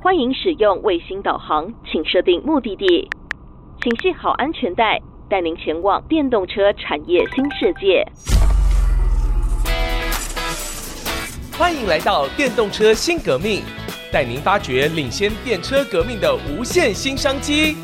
[0.00, 3.10] 欢迎使用卫星导航，请设定目的地，
[3.82, 4.96] 请系好安全带，
[5.28, 8.06] 带您前往电动车产业新世界。
[11.58, 13.62] 欢迎来到电动车新革命，
[14.12, 17.76] 带您发掘领先电车革命的无限新商机。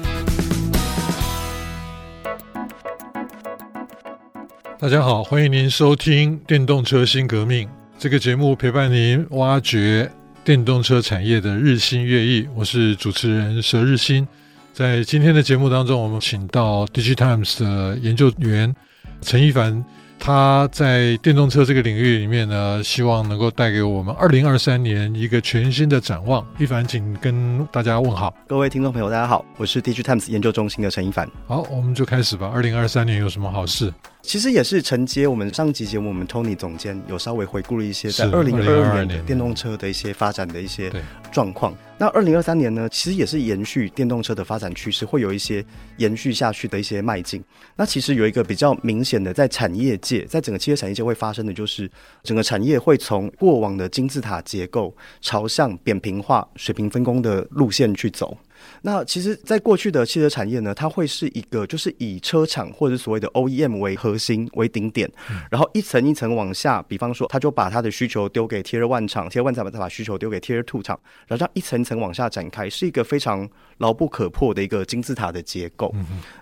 [4.78, 7.66] 大家好，欢迎您收听《电动车新革命》
[7.98, 10.08] 这个节目，陪伴您挖掘
[10.44, 12.46] 电动车产业的日新月异。
[12.54, 14.28] 我是主持人佘日新。
[14.74, 18.74] 在今天的节目当中，我们请到 DigiTimes 的研究员
[19.22, 19.82] 陈一凡。
[20.18, 26.46] 他在电动车这个领域里面呢，希望能够带给我们二零二三年一个全新的展望。
[26.58, 28.34] 一凡，请跟大家问好。
[28.46, 31.26] 各位听众朋友，大家好，我是 DigiTimes 研究中心的陈一凡。
[31.46, 32.50] 好，我们就开始吧。
[32.54, 33.92] 二零二三年有什么好事？
[34.24, 40.90] 其实也是承接我们上集节目，我们 Tony 总监有稍微回顾了一些在二零二二年电动车的一些发展的一些
[41.30, 41.76] 状况。
[41.98, 45.64] 那二零二三年呢，其实也是延续电动车的发展趋势，会有一些
[45.98, 47.44] 延续下去的一些迈进。
[47.76, 51.88] 那其实有一个比较明显的，在产业界，在整个汽车产业界会发生的就是，
[52.22, 58.36] 整个产业会从过往的金字塔结构，朝向扁平化、水平分工的路线去走。
[58.82, 65.10] 那其实，在过去的汽车产业呢，它会是一个就是以车厂或者所谓的 OEM 为核心为顶点，
[65.50, 73.48] 然后一层一层往下，比方说，他就把他的需求丢给 Tier One 厂，Tier One 厂再把需求丢给 Tier Two 厂，然后这样一层一层往下展开，是一个非常
[73.78, 75.94] 牢不可破的一个金字塔的结构。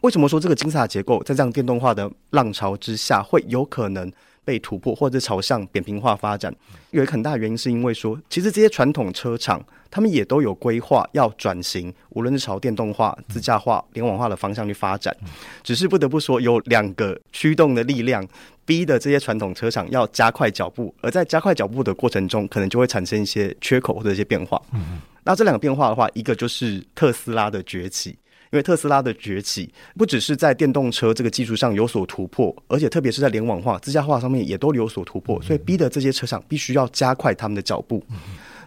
[0.02, 4.10] 为什么说这个金字塔结构在这样电动化的浪潮之下会有可能
[4.44, 6.54] 被突破，或者朝向扁平化发展？
[6.90, 9.64] 有一个很大的原因是因为说，其实这些传统车厂。
[9.94, 15.14] 他们也都有规划要转型，无论是朝电动化、自驾化、联网化的方向去发展。
[15.62, 18.26] 只是不得不说，有两个驱动的力量，
[18.64, 20.94] 逼的这些传统车厂要加快脚步。
[21.02, 24.58] 而在加快脚步的过程中，可能就会产生一些缺口或者一些变化。
[24.72, 28.16] 嗯，那这两个变化的话，一个就是特斯拉的崛起，
[28.52, 38.04] 因为特斯拉的崛起不只是在电动车这个技术上有所突破，而且特别是在联网化、自驾化上面也都有所突破，所以逼得这些车厂必须要加快他们的脚步。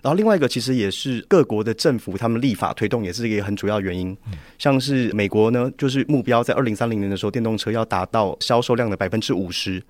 [0.01, 4.15] 然后另外一个其实也是各国的政府他们立法推动，也是一个很主要原因。
[4.57, 9.81] 像是美国呢，就是目标在二零三零年的时候，电动车要达到销售量的百分之五十。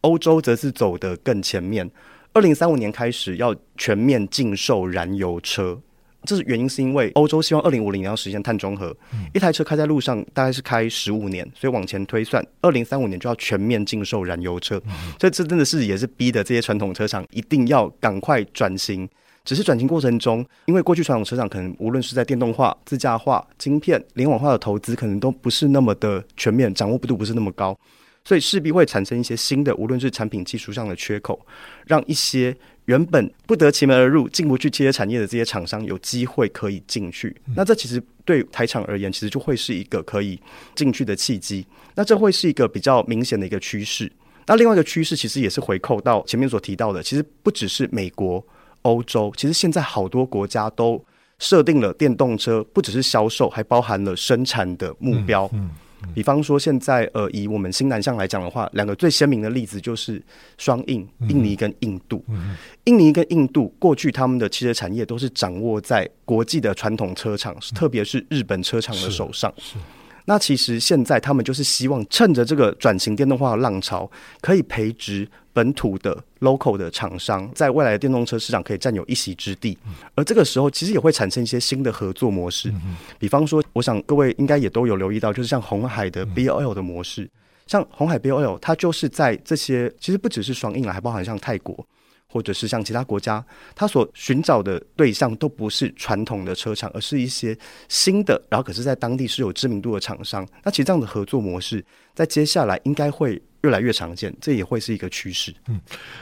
[0.00, 1.90] 欧洲则是走得更前面，
[2.32, 5.78] 二零三五年开始要全面禁售燃油车。
[6.24, 8.96] 这是原因是因为欧洲希望二零五零年要实现碳中和，
[9.34, 14.80] 一台车开在路上大概是开十五年，所以往前推算，二零三五年就要全面禁售燃油车。
[15.20, 19.08] 所以这真的是也是逼的这些传统车厂一定要赶快转型。
[19.44, 27.76] 只是转型过程中，因为过去传统车厂可能无论是在电动化、自驾化、晶片、联网化的投资，可能都不是那么的全面，掌握度不是那么高，
[28.24, 31.44] 所以势必会产生一些新的，无论是产品技术上的缺口，
[31.86, 32.56] 让一些
[32.86, 37.34] 原本不得其门而入、进不去这些产业的这些厂商有机会可以进去。
[37.56, 40.40] 那这其实对台厂而言，其实就会是一个可以
[40.74, 41.66] 进去的契机。
[41.94, 44.10] 那这会是一个比较明显的一个趋势。
[44.46, 48.44] 那另外一个趋势，其实也是回扣到前面所提到的，其实不只是美国。
[48.82, 51.00] 欧洲其实现在好多国家都
[51.38, 55.48] 设定了电动车，不只是销售，还包含了生产的目标。
[55.52, 55.70] 嗯，嗯，
[56.14, 60.22] 比方说现在呃，以我们新南向来讲的话，两个最鲜明的例子就是
[60.58, 62.24] 双印，印尼跟印度。
[62.28, 69.52] 嗯，印尼跟印度过去他们的汽车产业都是掌握在国际的传统车厂，特别是日本车厂的手上。
[69.58, 69.76] 是。
[70.24, 74.08] 那其实现在他们就是希望趁着这个转型电动化的浪潮，
[74.40, 79.76] 可以培植本土的 local 的厂商，在未来的电动车市场可以占有一席之地。
[80.14, 82.72] 而这个时候，其实也会产生一些新的合作模式。
[83.18, 87.30] 比方说，我想各位应该也都有留意到，就是像红海的 BOL 的模式，
[87.66, 91.86] 像红海 BOL，它就是在这些其实不只是双印啊，还包含像泰国。
[92.28, 97.54] 或者是像其他国家，它所寻找的对象都不是传统的车厂，而是一些
[97.90, 100.48] 新的，然后可是在当地是有知名度的厂商。
[100.64, 101.84] 那其实这样的合作模式，
[102.14, 105.54] 在接下来应该会越来越常见，这也会是一个趋势。
[105.68, 105.80] 嗯，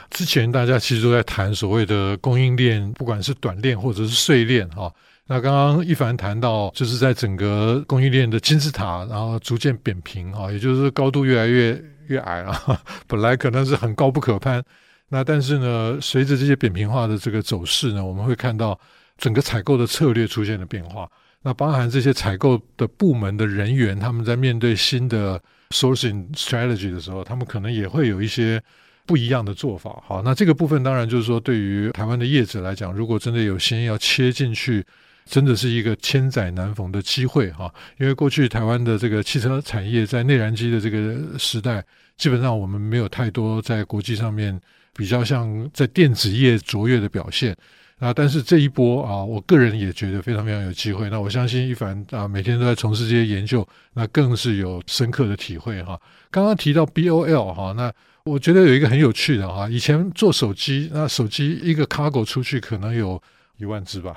[0.09, 4.91] 之前大家其实都在谈所谓的供应链，不管是短链或者是碎链哈。
[5.27, 12.81] 那刚刚一凡谈到，就是在整个供应链的金字塔，然后逐渐扁平哈，也就是高度越来越越矮了。
[13.07, 14.61] 本来可能是很高不可攀。
[15.07, 18.79] 那但是呢，随着这些扁平化的这个走势呢，我们会看到
[19.17, 21.09] 整个采购的策略出现了变化。
[21.41, 28.61] 那包含这些采购的部门的人员，他们在面对新的 sourcing strategy 的时候，他们可能也会有一些
[29.05, 30.03] 不一样的做法。
[30.05, 34.85] 好，那这个部分当然就是说，对于台湾的业者来讲，如果真的有心要切进去，
[35.25, 37.73] 真的是一个千载难逢的机会哈。
[37.97, 41.83] 因为过去台湾的这个汽车产业在内燃机的这个时代，
[42.17, 44.61] 基本上我们没有太多在国际上面。
[44.95, 47.55] 比较像在电子业卓越的表现，
[47.99, 51.09] 那但是这一波啊，我个人也觉得非常非常有机会。
[51.09, 55.99] 那我相信一凡啊，每天都在从事这些研究，那更是有深刻的体会哈。
[56.29, 57.91] 刚刚提到 BOL 哈，那
[58.23, 63.21] 我觉得有一个很有趣的哈，以前做手机，那手机一个 cargo 出去可能有
[63.57, 64.15] 一万只吧，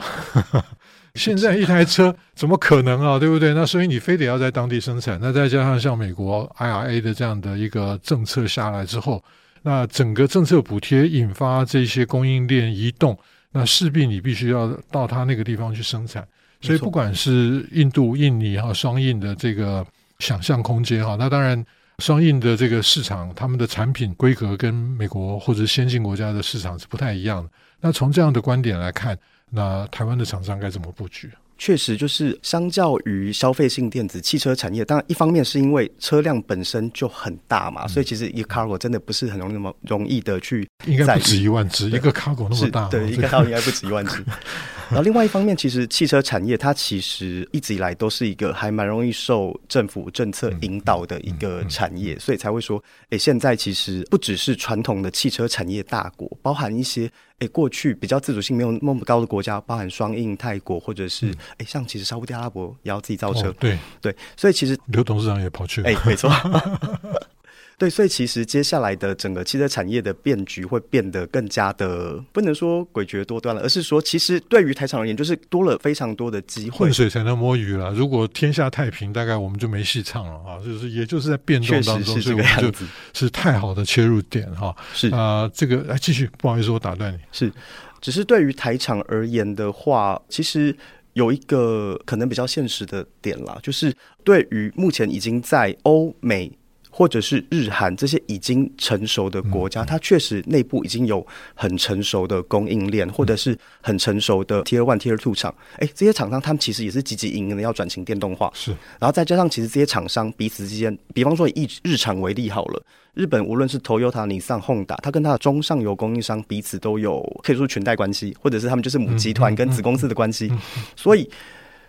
[1.15, 3.55] 现在一台车怎么可能啊，对不对？
[3.55, 9.23] 那所以你非得要在当地生产，那再加上像美国 IRA 的这样的一个政策下来之后，
[9.65, 13.19] 那整个政策补贴引发这些供应链移动。
[13.57, 16.27] 那势必你必须要到他那个地方去生产，
[16.61, 19.87] 所以不管是印度、印尼哈双印的这个
[20.19, 21.65] 想象空间哈，那当然
[22.01, 27.51] 双印的这个市场，他们的产品规格跟美国或者先进国家的市场是不太一样的。
[27.81, 29.17] 那从这样的观点来看，
[29.51, 31.31] 那台湾的厂商该怎么布局？
[31.57, 44.25] 确实，就是相较于消费性电子汽车产业，当然一方面是因为车辆本身就很大嘛，嗯、所以其实一个 cargo 真的不是很容易那么容易的去，应该不止一万只，一个 cargo 那么大，对，一个 cargo 应该不止一万只。
[44.91, 57.11] 然后另外一方面，其实汽车产业它其实一直以来都是一个还蛮容易受政府政策引导的一个产业，所以才会说，哎，现在其实不只是传统的汽车产业大国，包含一些。
[57.45, 63.79] 诶，过去比较自主性没有那么高的国家，包含双印、泰国，或者是诶、嗯，像其实沙乌地阿拉伯也要自己造车，哦、对。
[64.01, 66.31] 对，所以其实刘董事长也跑去了，诶，没错。
[67.77, 76.79] 对，所以其实接下来的整个汽车产业的变局会变得更加的，不能说诡谲多端了，而是说，其实对于台厂而言，就是多了非常多的机会。
[76.79, 80.63] 混水才能摸鱼了，如果天下太平，大概我们就没戏唱了啊！
[80.65, 84.75] 就是，也就是在变动当中，是这个样子，是太好的切入点哈。
[84.93, 87.19] 是啊、呃，这个来继续，不好意思，我打断你。
[87.33, 87.53] 是，
[88.01, 90.77] 只是对于台厂而言的话，其实
[91.15, 93.93] 有一个可能比较现实的点啦，就是
[94.23, 96.53] 对于目前已经在欧美。
[96.97, 105.53] 或者是日韩这些已经成熟的国家，它确实内部已经有很成熟的供应链，或者是很成熟的 Tier One、Tier Two 厂。
[105.79, 108.49] 哎，这些厂商他们其实也是积极营营的要转型电动化。
[108.55, 108.71] 是，
[109.01, 112.81] 然后再加上其实这些厂商彼此之间，比方说以日产为例好了，
[113.15, 120.49] 日本无论是 Toyota、Nissan、Honda，它跟它的中上游供应商彼此都有可以说裙带关系，或者是他们就是母集团跟子公司的关系，
[120.95, 121.29] 所以。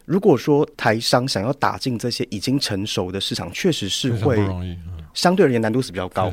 [0.07, 4.37] 如果说台商想要打进这些已经成熟的市场，确实是会
[5.15, 6.31] 相对而言难度是比较高。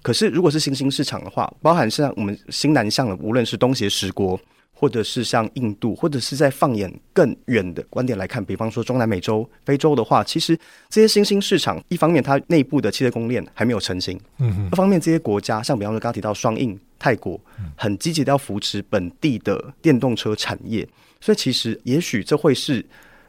[0.00, 4.38] 可是如果是新兴市场的话，包含像我们新南向的，无论是东协十国，
[4.72, 10.56] 或者是像印度，或者是在放眼更远的观点来看，比方说中南美洲、非洲的话，其实
[10.88, 17.40] 这些新兴市场，一方面它内部的汽车供应链还没有成型，嗯，二方面这些国家，像比方说刚刚提到双印、泰国，
[17.76, 20.86] 很积极的要扶持本地的电动车产业，
[21.20, 22.84] 所以其实也许这会是。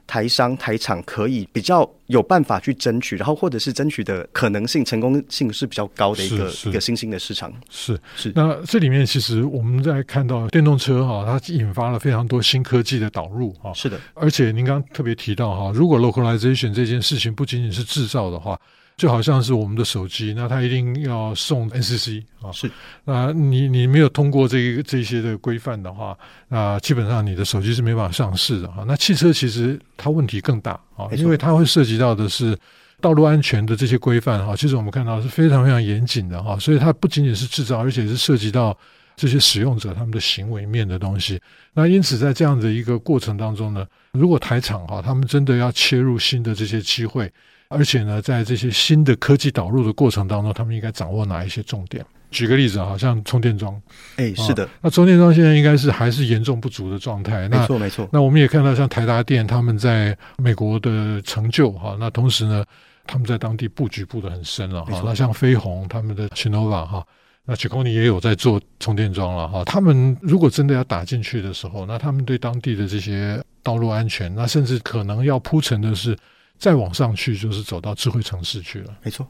[0.10, 7.54] 台商台厂可以比较有办法去争取，然后或者是争取的可能性、成功性是比较高的一个一个新兴的市场。
[7.70, 8.32] 是是。
[8.36, 13.72] 那这里面其实我们在看到电动车哈，它引发了非常多新科技的导入哈。
[13.76, 14.00] 是的。
[14.16, 18.60] 而且您刚刚特别提到哈，如果 localization 这件事情不仅仅是制造的话。
[19.00, 22.69] 就好像是我们的手机，那它一定要送 NCC 啊，是，
[23.06, 26.18] 那你你没有通过这个这些的规范的话，
[26.50, 28.84] 那基本上你的手机是没办法上市的哈。
[28.86, 32.57] 那汽车其实它问题更大啊，因为它会涉及到的是
[33.00, 34.54] 道路安全的这些规范哈。
[34.54, 38.78] 其实我们看到是非常非常严谨的哈，所以它不仅仅是制造，而且是涉及到
[39.16, 41.40] 这些使用者他们的行为面的东西。
[41.74, 47.31] 那因此在这样的一个过程当中呢，如果台厂哈他们真的要切入新的这些机会。
[47.69, 52.04] 而且呢，在这些新的科技导入的过程当中，他们应该掌握哪一些重点？
[52.31, 53.80] 举个例子，好像充电桩，
[54.16, 57.47] 哎，是的，那充电桩现在应该是还是严重不足的状态。
[57.47, 58.09] 没错，没错。
[58.11, 62.66] 那我们也看到，像台达电他们在美国的成就哈，那同时呢，
[63.06, 65.02] 他们在当地布局布得很深了哈。
[65.06, 67.06] 那像飞鸿他们的 Chinnova 哈，
[67.45, 69.64] 那 Chicony 也有在做充电桩了哈。
[69.66, 76.18] 他们如果真的要打进去的时候，那他们对当地的这些道路安全，那甚至可能要铺成的是。
[76.59, 78.94] 再往上去就是走到智慧城市去了。
[79.01, 79.25] 没错，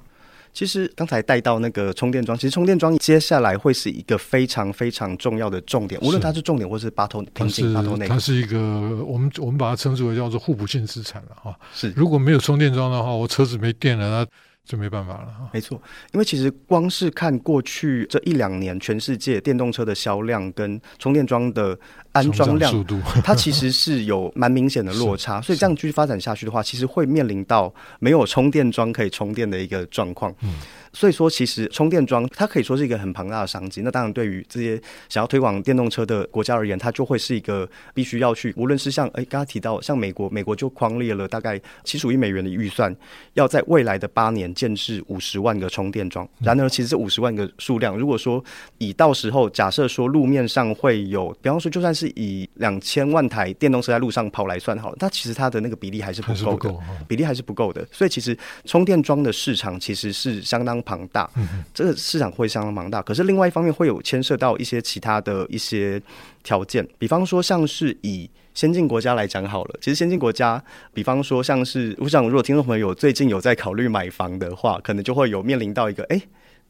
[0.51, 8.57] 其实刚才带到那个充电桩，其实充电桩接下来会是一个非常非常重要的重点，无论它是重点或是八头瓶颈八头内，它是一个
[9.05, 11.55] 我们我们把它称之为叫做互补性资产了哈。
[11.73, 14.27] 是，如果没有充电桩的话，我车子没电了，那
[14.69, 15.49] 就没办法了。
[15.51, 15.81] 没错，
[16.13, 21.77] 因为其实光是看过去这一两年全世界电动车的销量跟充电桩的。
[22.11, 30.33] 安装量，速度 它其实是有蛮明显的落差， 所以这样继续发展下去的话，其实会面临到没有充电桩可以充电的一个状况。
[30.41, 30.55] 嗯，
[30.99, 33.81] 所以说其实充电桩它可以说是一个很庞大的商机。
[33.83, 34.75] 那当然，对于这些
[35.07, 42.93] 想要推广电动车的国家而言，它就会是一个必须要去，无论是像哎刚刚提到像美国，美国就匡列了大概七十亿美元的预算，
[43.35, 46.27] 要在未来的八年建设五十万个充电桩。
[46.39, 48.43] 然而，其实这五十万个数量，如果说
[48.79, 56.75] 以到时候假设说路面上会有，比方说就算是以两千万台电动车在路上跑来算好了，它其实它的那个比例还是不够的，
[57.07, 57.87] 比例还是不够的。
[57.89, 61.29] 所以其实充电桩的市场其实是相当庞大，
[61.71, 62.99] 这个市场会相当庞大。
[63.03, 66.01] 可是另外一方面会有牵涉到一些其他的一些
[66.41, 76.19] 条件，比方说像是以先进国家来讲好了，其实先进国家，比方说像是我想，如果听众朋友最近有在考虑买房的话，可能就会有面临到一个，哎，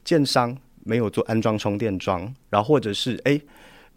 [0.04, 3.40] 建商没有做安装充电桩，然后或者是哎。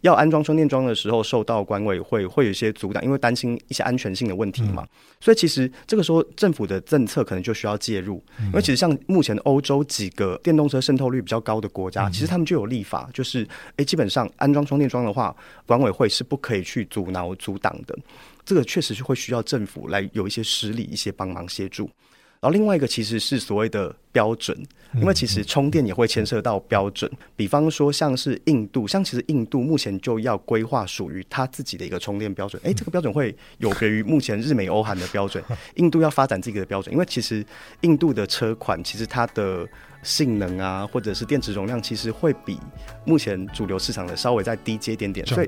[0.03, 4.83] 要安装充电桩的时候，受到管委会会有一些阻挡，因为担心一些安全性的问题嘛。
[4.83, 4.89] 嗯、
[5.21, 15.33] 所以其实这个时候政府的政策可能就需要介入，嗯、因为其实像目前欧洲几个电动车渗透率比较高的国家，嗯、其实他们就有立法，就是诶、欸，基本上安装充电桩的话，
[15.65, 17.97] 管委会是不可以去阻挠、阻挡的。
[18.45, 21.89] 这个确实是会需要政府来有一些实力、一些帮忙协助。
[22.41, 24.57] 然后另外一个其实是所谓的标准，
[24.93, 27.11] 因为其实充电也会牵涉到标准。
[27.35, 32.61] 比方说像是印度，像其实印度目前就要规划属于它自己的一个充电标准。
[32.63, 35.43] 诶，这个标准会有别于目前日美欧韩的标准，
[35.75, 37.45] 印度要发展自己的标准，因为其实
[37.81, 39.67] 印度的车款其实它的。
[40.05, 42.59] 性能啊，或者是电池容量，其实会比
[43.05, 45.25] 目前主流市场的稍微再低阶一点点。
[45.25, 45.47] 所以，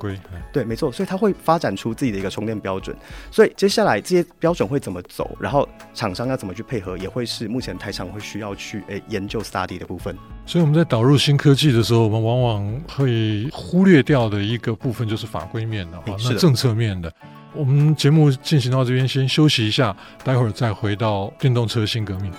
[0.53, 2.95] 对，没错，所以它会发展出自己的一个充电标准。
[3.29, 10.15] 所以接下来这些标准会怎么走，然后厂商要怎么去配合，也会是目前台厂会需要去诶、欸、研究 study 的部分。
[10.45, 17.11] 所以我们在导入新科技的时候，我们往往会忽略掉的一个部分就是法规面的，那政策面的。
[17.53, 22.31] 我们节目进行到这边，先休息一下，待会儿再回到电动车新革命。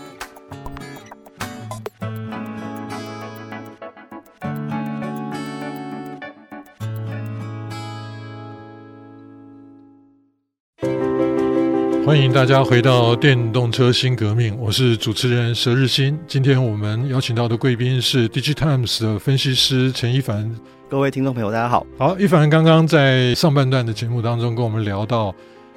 [12.06, 16.16] 欢迎大家回到电动车新革命，我是主持人佘日新。
[16.28, 20.48] 今天我们邀请到的贵宾是 DigiTimes 的分析师陈一凡。
[20.88, 21.84] 各位听众朋友，大家好。
[21.98, 25.34] 好，一凡刚刚在上半段的节目当中跟我们聊到，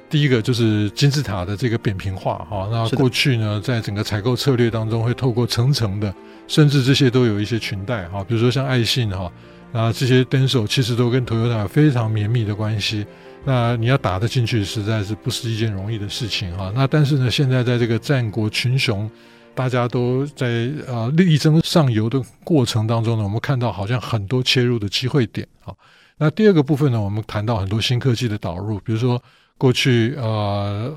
[0.08, 2.68] 第一个就是金字塔的这个扁平化哈。
[2.70, 6.14] 那过去呢，在整个采购策略当中会透过层层的，
[6.46, 9.28] 甚至这些都有一些裙带哈，比如说像爱信哈，
[9.72, 13.04] 那这些 Denso 其实都跟 Toyota 有非常绵密的关系。
[13.44, 16.70] 那你要打得进去，实在是不是一件容易的事情哈。
[16.74, 19.10] 那但是呢，现在在这个战国群雄，
[19.54, 25.74] 大家都在呃力争上游的过程当中呢，我们看到好像很多切入的机会点啊。
[26.18, 29.20] 那第二个部分呢，我们谈到很多新科技的导入，比如说
[29.56, 30.94] 过去呃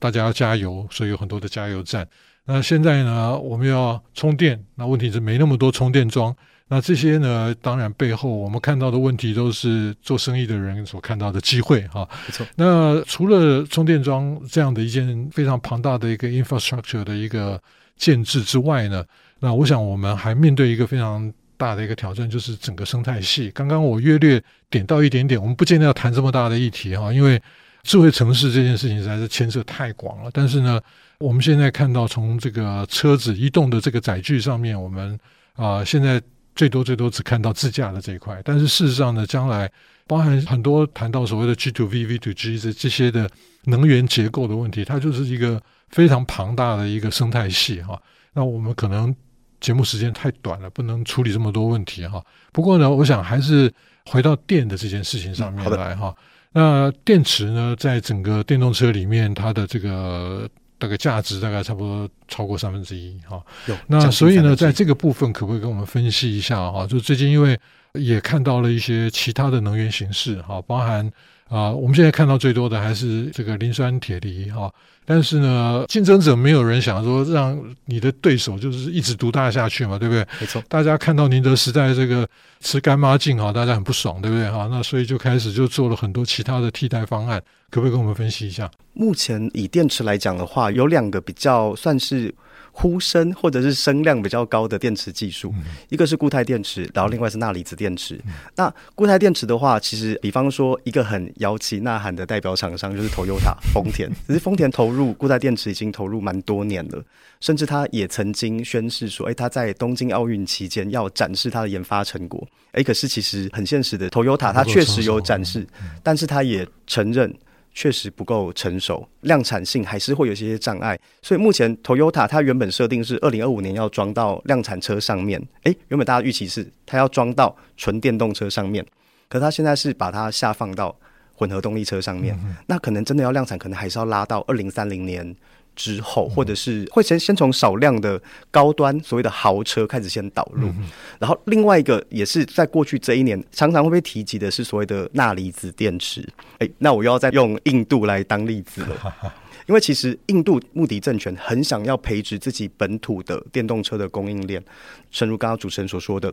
[0.00, 2.06] 大家要加油，所以有很多的加油站。
[2.44, 6.34] 那现在呢，我们要充电，那问题是没那么多充电桩。
[6.74, 12.08] 那这些呢，当然背后我们看到的问题都是做生意的人所看到的机会哈。
[12.26, 12.44] 没错。
[12.56, 17.62] 那除了充电桩这样的一件非常庞大的一个 infrastructure 的一个
[17.96, 19.04] 建制之外呢，
[19.38, 23.52] 那我想我们还面对一个非常大的一个挑战，就是整个生态系。
[23.52, 27.40] 刚刚我约略点到一点点，我们不见得要谈这么大的议题哈，因为
[27.84, 30.30] 智慧城市这件事情实在是牵涉太广了。
[30.32, 30.80] 但是呢，
[31.20, 35.16] 我们现在看到从这个车子移动的这个载具上面，我们
[35.52, 36.20] 啊、呃、现在。
[36.54, 39.70] 最多最多只看到自驾的这一块，但是事实上呢，将来
[40.06, 43.28] 包含很多谈到所谓的 G to V、V to G 这这些的
[43.64, 48.00] 能源结构的问题，它就是一个非常庞大的一个生态系哈。
[48.32, 49.14] 那我们可能
[49.60, 52.24] 节目时间太短了，不能处理这么多问题哈。
[52.52, 53.72] 不过呢，我想还是
[54.06, 56.14] 回到电的这件事情上面来哈。
[56.52, 60.48] 那电池呢，在整个电动车里面，它的这个。
[60.84, 63.42] 这个价值大概差不多超过三分之一哈，
[63.86, 66.86] 那所以呢，在这个部分可不可以跟我们分析一下哈？
[66.86, 67.58] 就最近因为
[67.94, 71.10] 也看到了一些其他的能源形式哈，包含
[71.54, 74.72] 啊，我们现在看到最多的还是这个磷酸铁锂哈。
[75.04, 80.26] 但是呢，竞争者没有人想说让你的对手就是一直独大下去嘛，对不对？
[80.40, 82.26] 没错，大家看到宁德时代这个
[82.60, 84.66] 吃干妈净哈，大家很不爽，对不对哈？
[84.68, 88.68] 那所以就开始就做了很多其他的替代方案，可不可以跟我们分析一下？
[88.94, 92.34] 目前以电池来讲的话，有两个比较算是。
[92.76, 95.54] 呼声或者是声量比较高的电池技术，
[95.88, 98.20] 一个是固态电池，然后另外是钠离子电池。
[98.56, 107.00] 那固态电池的话，其实比方说一个很摇旗呐喊的代表厂商就是 Toyota 丰田，只是丰田投入固态电池已经投入蛮多年了，
[107.40, 112.44] 甚至他也曾经宣示说，诶，他在东京奥运期间要展示他的研发成果。
[112.72, 115.64] 诶，可是其实很现实的，Toyota 它确实有展示，
[116.02, 117.32] 但是他也承认。
[117.74, 128.86] 确实不够成熟，量产性还是会有一些障碍，所以目前 Toyota 它原本设定是二零二五年要装到量产车上面，诶，原本大家预期是它要装到纯电动车上面，
[129.28, 130.96] 可它现在是把它下放到
[131.34, 135.34] 混合动力车上面，嗯、那可能真的要量产，可能还是要拉到二零三零年
[135.76, 140.88] 之后，或者是会先先从少量的高端所谓的豪车开始先导入，嗯、
[141.18, 146.26] 然后另外一个也是在过去这一年常常会被提及的是所谓的钠离子电池。
[146.58, 149.14] 哎，那我又要再用印度来当例子了，
[149.66, 154.62] 因为其实印度穆迪政权很想要培植自己本土的电动车的供应链，
[155.10, 156.32] 正如刚刚主持人所说的，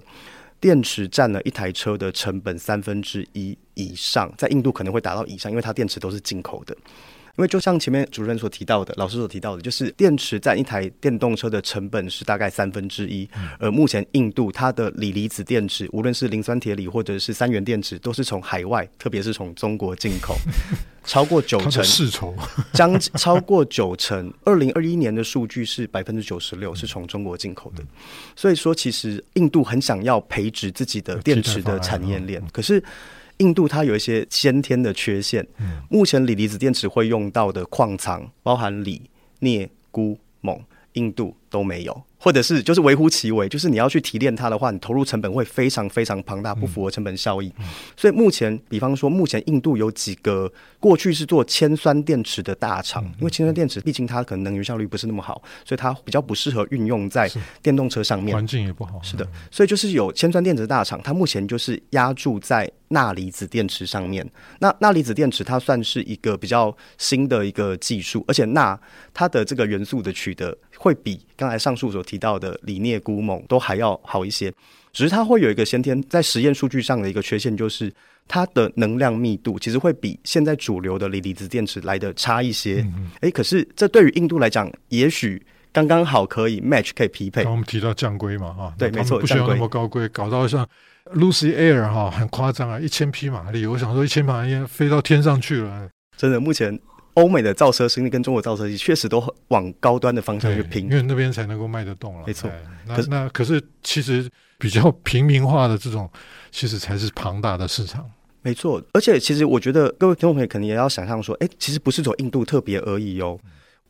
[0.59, 6.75] 电池占了一台车的成本三分之一以上，在印度可能会达到以上，因为它电池都是进口的。
[7.37, 20.35] 因为就像前面主任所提到的，老师所提到的，就是电池占一台电动车的成本是大概三分之一，而目前印度它的锂离子电池，无论是磷酸铁锂或者是三元电池，都是从海外，特别是从中国进口，
[21.05, 22.35] 超过九成，世仇
[22.73, 24.31] 将超过九成。
[24.43, 27.83] 二零二一年的数据是百分之九十六是从中国进口的，
[28.35, 32.83] 所以说其实印度很想要培植自己的电池的产业链，可是。
[33.41, 35.45] 印度它有一些先天的缺陷，
[35.89, 39.01] 目前锂离子电池会用到的矿藏，包含锂、
[39.39, 40.61] 镍、钴、锰，
[40.93, 42.03] 印度都没有。
[42.23, 47.51] 或者是就是微乎其微，就是你要去提炼它的话，你投入成本会非常非常庞大，不符合成本效益。
[47.57, 47.65] 嗯、
[47.97, 57.27] 所以目前，比方说，目前印度有几个过去是做铅酸电池的大厂，嗯、因为铅酸电池毕竟它可能能源效率不是那么好，所以它比较不适合运用在
[57.63, 59.01] 电动车上面，环境也不好。
[59.01, 64.23] 是的，所以就是有铅酸电池的大厂，它目前就是压注在钠离子电池上面。
[64.59, 68.79] 那钠离子电池它算是一个比较新的一个技术，而且钠
[69.11, 70.55] 它的这个元素的取得。
[70.81, 74.51] 会比刚才上述所提到的锂、镍、鈷、锰都还要好一些，
[74.91, 77.93] 只是它会有一个先天在实验数据上的一个缺陷，就是
[78.27, 82.79] 它的能量密度其实会比现在主流的锂离子电池来的差一些。
[82.79, 85.39] 哎、嗯嗯，可是这对于印度来讲，也许
[85.71, 87.43] 刚刚好可以 match 可以匹配。
[87.43, 90.67] 刚我们提到降规嘛，哈，对，没错，不需要那么高规，搞到像
[91.13, 96.79] Lucy Air 哈，很夸张啊，一千匹马力，我想说一千匹马力飞到天上去了，真的，目前。
[97.15, 102.23] 欧美的造车生意跟中国造车机确实都往高端的方向去拼，因为那边才能够卖得动了。
[102.25, 102.49] 没错，
[102.87, 106.09] 那可是那可是其实比较平民化的这种，
[106.51, 108.09] 其实才是庞大的市场。
[108.41, 113.39] 没错，而且其实我觉得各位听众朋友可能也要想象说，哎，其实不是走印度特别而已哟。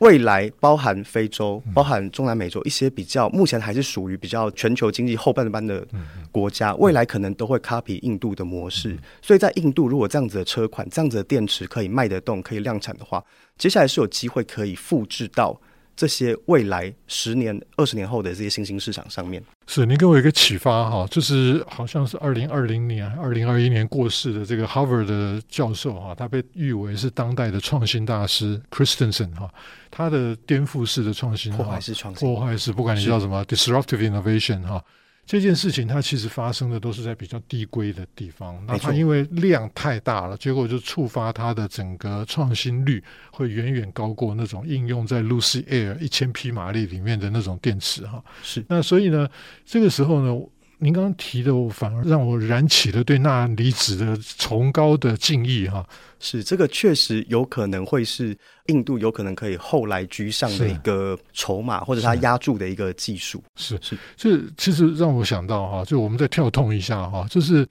[0.02, 5.86] 未来包含非洲、包含中南美洲一些比较目前还是属于比较全球经济后半班的
[6.32, 8.98] 国家，未来可能都会 copy 印度的模式。
[9.22, 13.24] 所以在印度，如果这样子的车款、这样子的电池可以卖得动、可以量产的话，
[13.60, 15.62] 接下来是有机会可以复制到
[15.96, 19.44] 这些未来十年、二十年后的这些新兴市场上面。
[19.68, 29.50] 是，您给我一个启发哈，就是好像是二零二零年、二零二一年过世的这个 Harvard 的教授哈，他被誉为是当代的创新大师 Christensen 哈，
[29.90, 34.84] 他的颠覆式的创新，破坏式创新，破坏式，不管你叫什么 disruptive innovation 哈。
[35.26, 48.24] 这件事情它其实发生的都是在比较低规的地方，那它因为量太大了，结果就触发它的整个创新率会远远高过那种应用在 Lucy Air 一千匹马力里面的那种电池哈。
[48.44, 49.30] 是，那所以呢，
[49.66, 50.46] 这个时候呢。
[50.84, 55.88] 您刚刚提的，我反而让我燃起了对钠离子的崇高的敬意哈。
[56.20, 63.44] 是，这个确实有可能会是印度有可能可以后来居上的一个筹码，或者它押注的一个技术。
[63.56, 67.64] 是是，这其实让我想到哈，就我们再跳通一下哈，就是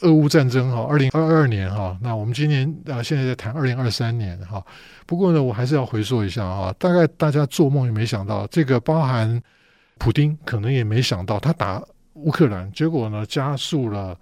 [0.00, 4.64] 俄乌战争哈，二零二二年哈，那我们今年啊现在在谈二零二三年哈。
[5.04, 9.42] 不过呢，我还是要回溯一下哈，大概大家做梦也没想到，这个包含
[9.98, 11.82] 普丁可能也没想到他打。
[12.16, 14.18] 乌克兰，结果呢，加速了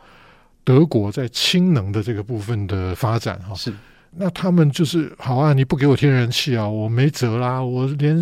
[0.64, 3.54] 德国在氢能的这个部分的发展哈。
[3.54, 3.72] 是，
[4.16, 8.16] 那他们就是好啊，你不给我天然气啊，我没辙啦，我连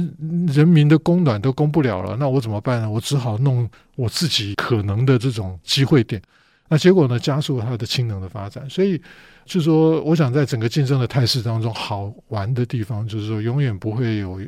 [0.48, 2.90] 人民的供暖都供不了了，那我怎么办呢？
[2.90, 6.20] 我只好弄我自己可能的这种机会点。
[6.68, 8.68] 那结果呢，加速了它的氢能的发展。
[8.68, 9.00] 所以
[9.44, 14.40] 就是说，我想在整个竞争的态势当中，好玩的地方就是说，永远不会有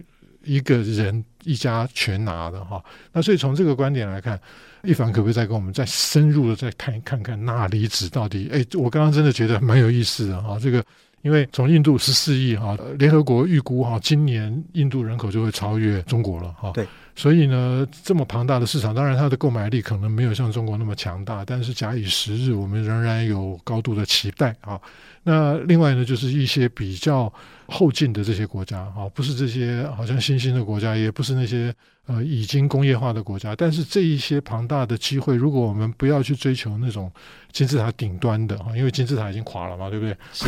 [0.42, 2.82] 一个人一家全拿的哈。
[3.12, 4.38] 那所以从这个观点来看。
[4.84, 8.48] 一凡可不可以再跟我们再深入的再看一看看钠离子到底？
[8.52, 10.58] 哎，我刚刚真的觉得蛮有意思的哈。
[10.60, 10.84] 这个
[11.22, 16.70] 因为从印度十四亿哈，联合国预估哈，今年印度人口就会超越中国了哈。
[16.72, 24.78] 对，所以呢，这么庞大的市场，当然它的购买力可能没有像中国那么强大，但是假以时日，我们仍然有高度的期待啊。
[25.22, 27.32] 那另外呢，就是一些比较
[27.66, 31.74] 后进的这些国家啊，不是这些好像新兴的国家，也不是那些。
[32.06, 37.10] 呃，已经工业化的国家，但是这一些庞大的机会，如果我们不要去追求那种
[37.50, 40.14] 金字塔顶端的哈，因为金字塔已经垮了嘛，对不对？
[40.32, 40.46] 是，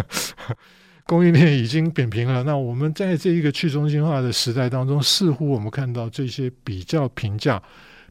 [1.06, 2.42] 供应链已经扁平了。
[2.42, 7.62] 那我们在这一个去中心化的时代当中，似乎我们看到这些比较平价、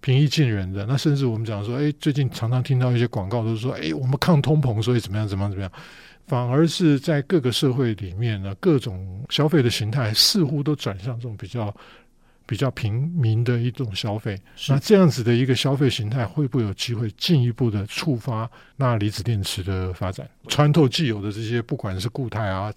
[0.02, 5.72] 平易近人的，那甚至我们讲说，哎，最近常常听到一些广告都是说，哎，我们抗通膨，所以怎么样，怎么样，怎么样。
[6.26, 11.76] 反而是在各个社会里面呢，各种消费的形态似乎都转向这种比较
[12.54, 14.40] 比较平民的一种消费。
[14.70, 22.72] 那这样子的一个消费形态，会不会有机会进一步的触发钠离子电池的发展，穿透既有的这些不管是固态啊，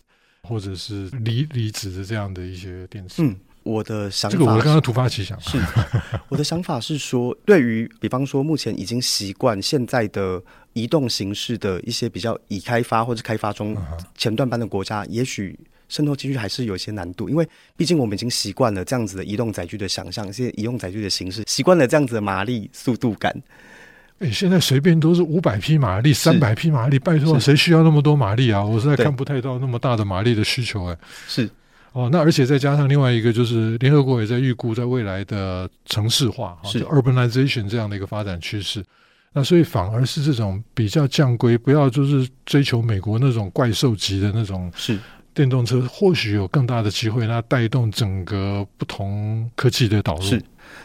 [0.44, 3.22] 或者是锂离子的这样的一些电池？
[3.22, 5.60] 嗯，我的想法，这个我刚刚突发奇想，是
[6.30, 10.42] 我的想法是说，对于比方说目前已经习惯现在的。
[10.76, 13.74] 移动形式的一些比较已开发或者开发中
[14.14, 23.34] 前段班的国家，也许渗透进去还是有些难度，因为毕竟我们已经习惯了这样子的移动载具的想象，一些移动载具的形式，习惯了这样子的马力、速度感。
[24.18, 28.64] 哎，现在随便都是五百匹马力、三百匹马力，拜托，谁需要那么多马力啊？
[28.64, 30.86] 我实在看不太到那么大的马力的需求。
[30.86, 30.96] 哎，
[31.28, 31.48] 是
[31.92, 38.82] 哦，那而且再加上另外一个，就是联合国也在预估，在未来的城市化，是 urbanization 这样的一个发展趋势。
[39.34, 44.98] 那所以反而是这种比较降规，不要就是追求美国那种怪兽级的那种是
[45.36, 50.22] 电动车，或许有更大的机会，那带动整个不同科技的导入。
[50.22, 50.42] 是，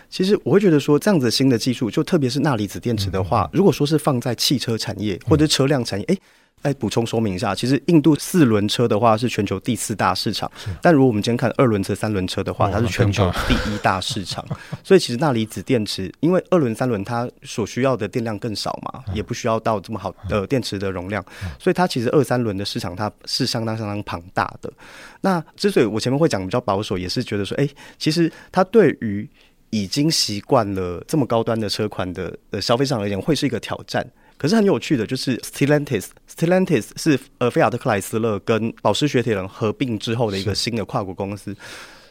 [0.09, 6.19] 其实我会觉得说，这样子新的技术，就特别是钠离子电池的话，嗯、如果说是放在汽车产业或者车辆产业，哎、嗯。
[6.63, 10.49] 来补充说明一下，其实印度四轮车的话是全球第四大市场，
[10.81, 14.45] 但如果我们今天看二轮车、三轮车的话，它是全球第一大市场。
[14.83, 21.23] 所以其实钠离子电池，因为二轮、三轮它所需要的电量更少嘛，也不需要到这么好的电池的容量，
[21.59, 24.71] 所以它其实二三轮的市场它是相当相当庞大的。
[25.21, 29.27] 那之所以我前面会讲比较保守，也是觉得说，哎，其实它对于
[29.71, 34.05] 已经习惯了这么高端的车款的呃消费上而言，会是一个挑战。
[34.41, 41.55] 可是很有趣的，就是 Stellantis，Stellantis 是呃菲亚特克莱斯勒跟保时雪铁龙合并之后的一个新的跨国公司。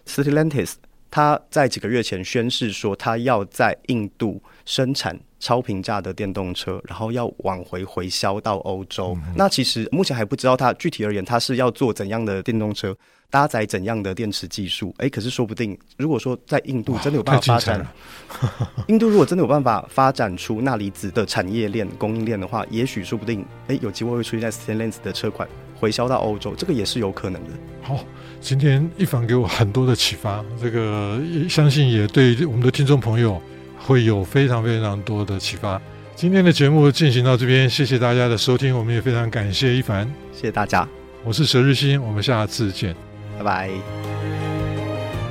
[0.06, 0.74] Stellantis
[1.10, 9.18] 它在几个月前宣誓说，它要在印度生产超平价的电动车，然后要往回回销到欧洲。
[9.26, 12.96] 嗯、那其实目前还不知道它具体而言，它是要做怎样的电动车。
[13.30, 14.92] 搭载怎样的电池技术？
[14.98, 17.86] 哎、欸，可是说不定，如果说在印度真的有办法发展，
[18.88, 27.50] 印度如果真的有办法发展出钠离子的产业链、供应链的话，也许说不定，哎、欸，有机会会出现在 Stellantis 的车款回销到欧洲，这个也是有可能的。
[27.82, 28.04] 好，
[28.40, 33.40] 今天一凡给我很多的启发，这个相信也对我们的听众朋友
[33.78, 35.80] 会有非常非常多的启发。
[36.16, 40.86] 今天的节目进行到这边，谢谢大家的收听，我们也非常感谢一凡，谢谢大家，
[41.24, 43.09] 我是佘日新，我们下次见。
[43.42, 43.70] 拜拜。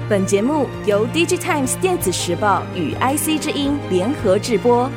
[0.09, 4.89] 本节目由 DigiTimes 电子时报与 IC 之音联合制播。